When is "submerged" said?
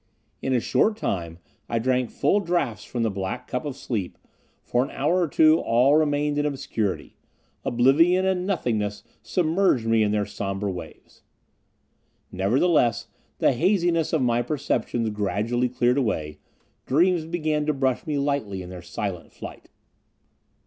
9.21-9.85